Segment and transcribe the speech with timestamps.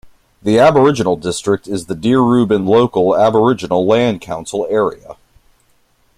[0.41, 5.15] The Aboriginal district is the Deerubbin Local Aboriginal Land Council Area.